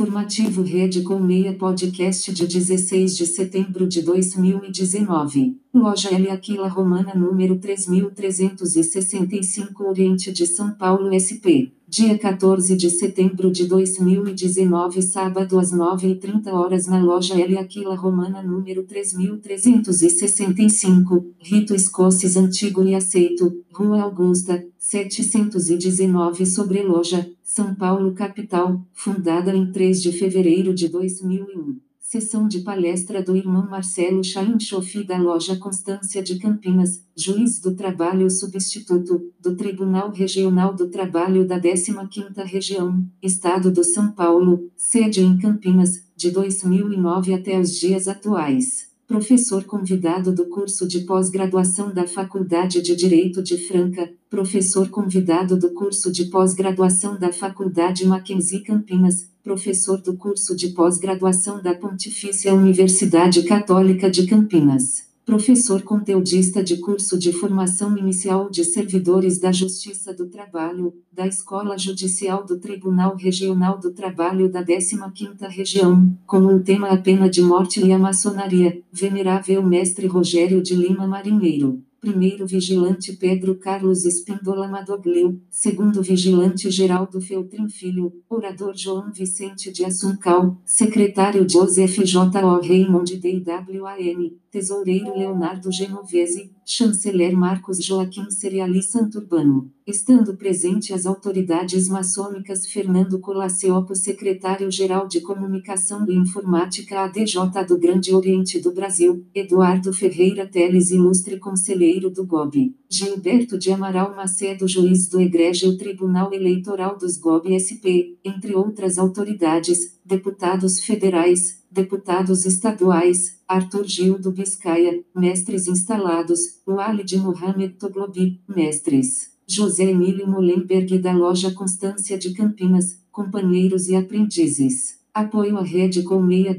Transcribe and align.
Informativo 0.00 0.62
Rede 0.62 1.02
Colmeia 1.02 1.52
Podcast 1.52 2.32
de 2.32 2.46
16 2.46 3.18
de 3.18 3.26
setembro 3.26 3.86
de 3.86 4.00
2019. 4.00 5.58
Loja 5.74 6.08
L 6.14 6.30
Aquila 6.30 6.68
Romana 6.68 7.14
número 7.14 7.58
3365 7.58 9.84
Oriente 9.84 10.32
de 10.32 10.46
São 10.46 10.72
Paulo 10.72 11.10
SP. 11.12 11.68
Dia 11.92 12.16
14 12.16 12.76
de 12.76 12.88
setembro 12.88 13.50
de 13.50 13.66
2019 13.66 15.02
Sábado 15.02 15.58
às 15.58 15.72
9h30 15.72 16.46
horas 16.52 16.86
na 16.86 17.02
loja 17.02 17.34
L 17.34 17.58
Aquila 17.58 17.96
Romana 17.96 18.40
número 18.40 18.84
3365 18.84 21.26
Rito 21.40 21.74
Escoces 21.74 22.36
Antigo 22.36 22.84
e 22.84 22.94
Aceito, 22.94 23.64
Rua 23.74 24.02
Augusta, 24.02 24.64
719 24.78 26.46
sobre 26.46 26.80
loja 26.80 27.28
são 27.42 27.74
Paulo 27.74 28.12
capital, 28.12 28.80
fundada 28.92 29.52
em 29.52 29.72
3 29.72 30.00
de 30.00 30.12
fevereiro 30.12 30.72
de 30.72 30.86
2001. 30.86 31.89
Sessão 32.10 32.48
de 32.48 32.62
palestra 32.62 33.22
do 33.22 33.36
irmão 33.36 33.70
Marcelo 33.70 34.24
Chaim 34.24 34.58
Chofi 34.58 35.04
da 35.04 35.16
loja 35.16 35.54
Constância 35.54 36.20
de 36.20 36.40
Campinas, 36.40 37.04
juiz 37.14 37.60
do 37.60 37.72
trabalho 37.76 38.28
substituto, 38.28 39.30
do 39.38 39.54
Tribunal 39.54 40.10
Regional 40.10 40.74
do 40.74 40.88
Trabalho 40.88 41.46
da 41.46 41.60
15ª 41.60 42.44
Região, 42.44 43.06
Estado 43.22 43.70
do 43.70 43.84
São 43.84 44.10
Paulo, 44.10 44.68
sede 44.76 45.20
em 45.20 45.38
Campinas, 45.38 46.04
de 46.16 46.32
2009 46.32 47.32
até 47.32 47.60
os 47.60 47.78
dias 47.78 48.08
atuais 48.08 48.89
professor 49.10 49.64
convidado 49.64 50.32
do 50.32 50.46
curso 50.46 50.86
de 50.86 51.00
pós-graduação 51.00 51.92
da 51.92 52.06
Faculdade 52.06 52.80
de 52.80 52.94
Direito 52.94 53.42
de 53.42 53.58
Franca, 53.58 54.08
professor 54.30 54.88
convidado 54.88 55.58
do 55.58 55.70
curso 55.70 56.12
de 56.12 56.26
pós-graduação 56.26 57.18
da 57.18 57.32
Faculdade 57.32 58.06
Mackenzie 58.06 58.60
Campinas, 58.62 59.28
professor 59.42 60.00
do 60.00 60.16
curso 60.16 60.54
de 60.54 60.68
pós-graduação 60.68 61.60
da 61.60 61.74
Pontifícia 61.74 62.54
Universidade 62.54 63.42
Católica 63.42 64.08
de 64.08 64.28
Campinas 64.28 65.09
professor 65.30 65.82
conteudista 65.82 66.60
de 66.60 66.78
curso 66.78 67.16
de 67.16 67.32
formação 67.32 67.96
inicial 67.96 68.50
de 68.50 68.64
servidores 68.64 69.38
da 69.38 69.52
Justiça 69.52 70.12
do 70.12 70.26
Trabalho, 70.26 70.92
da 71.12 71.24
Escola 71.24 71.78
Judicial 71.78 72.44
do 72.44 72.58
Tribunal 72.58 73.14
Regional 73.14 73.78
do 73.78 73.92
Trabalho 73.92 74.50
da 74.50 74.64
15ª 74.64 75.48
Região, 75.48 76.12
com 76.26 76.38
o 76.38 76.58
tema 76.58 76.88
A 76.88 76.96
Pena 76.96 77.30
de 77.30 77.42
Morte 77.42 77.80
e 77.80 77.92
a 77.92 77.98
Maçonaria, 77.98 78.82
Venerável 78.92 79.62
Mestre 79.62 80.08
Rogério 80.08 80.60
de 80.60 80.74
Lima 80.74 81.06
Marinheiro 81.06 81.80
primeiro 82.00 82.46
vigilante 82.46 83.12
Pedro 83.12 83.54
Carlos 83.56 84.06
Espíndola 84.06 84.66
Madoglio, 84.66 85.38
segundo 85.50 86.02
vigilante 86.02 86.70
Geraldo 86.70 87.20
Feltrin 87.20 87.68
Filho, 87.68 88.10
orador 88.28 88.74
João 88.74 89.12
Vicente 89.12 89.70
de 89.70 89.84
Assuncal, 89.84 90.56
secretário 90.64 91.46
Joseph 91.48 91.98
J. 92.02 92.42
O. 92.42 92.60
Raymond 92.60 93.16
D.W.A.N., 93.18 94.38
tesoureiro 94.50 95.16
Leonardo 95.16 95.70
Genovese, 95.70 96.50
chanceler 96.64 97.36
Marcos 97.36 97.84
Joaquim 97.84 98.30
Seriali 98.30 98.82
Santurbano, 98.82 99.70
estando 99.86 100.36
presente 100.36 100.92
as 100.92 101.06
autoridades 101.06 101.88
maçônicas 101.88 102.66
Fernando 102.66 103.20
Colaciopo 103.20 103.94
secretário-geral 103.94 105.06
de 105.06 105.20
Comunicação 105.20 106.04
e 106.08 106.16
Informática 106.16 107.04
ADJ 107.04 107.64
do 107.68 107.78
Grande 107.78 108.12
Oriente 108.12 108.58
do 108.58 108.72
Brasil, 108.72 109.24
Eduardo 109.32 109.92
Ferreira 109.92 110.46
Teles 110.46 110.90
ilustre 110.90 111.38
conselheiro 111.38 111.89
do 111.98 112.24
GOB, 112.24 112.76
Gilberto 112.88 113.58
de 113.58 113.72
Amaral 113.72 114.14
Macedo 114.14 114.68
juiz 114.68 115.08
do 115.08 115.20
Egrégio 115.20 115.76
Tribunal 115.76 116.32
Eleitoral 116.32 116.96
dos 116.96 117.16
GOB 117.16 117.58
SP, 117.58 118.16
entre 118.24 118.54
outras 118.54 118.98
autoridades, 118.98 119.98
deputados 120.04 120.84
federais, 120.84 121.64
deputados 121.70 122.44
estaduais, 122.44 123.40
Arthur 123.48 123.84
Gil 123.86 124.18
do 124.18 124.30
Biscaia, 124.30 125.02
mestres 125.14 125.66
instalados, 125.66 126.60
Walid 126.66 127.16
Mohamed 127.16 127.74
Toglobi, 127.74 128.40
mestres, 128.46 129.32
José 129.46 129.90
Emílio 129.90 130.28
Molenberg 130.28 130.98
da 130.98 131.12
loja 131.12 131.50
Constância 131.52 132.16
de 132.16 132.32
Campinas, 132.34 133.00
companheiros 133.10 133.88
e 133.88 133.96
aprendizes. 133.96 135.00
Apoio 135.12 135.58
à 135.58 135.62
rede 135.62 136.04
com 136.04 136.22
meia 136.22 136.56